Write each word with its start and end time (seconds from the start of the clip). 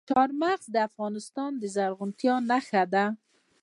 چار 0.09 0.29
مغز 0.41 0.65
د 0.73 0.77
افغانستان 0.89 1.51
د 1.57 1.63
زرغونتیا 1.75 2.35
نښه 2.49 2.83
ده. 2.93 3.05